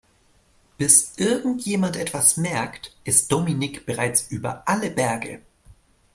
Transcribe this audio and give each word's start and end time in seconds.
Bis 0.79 1.13
irgendjemand 1.19 1.95
etwas 1.95 2.35
merkt, 2.35 2.97
ist 3.03 3.31
Dominik 3.31 3.85
bereits 3.85 4.31
über 4.31 4.67
alle 4.67 4.89
Berge. 4.89 5.43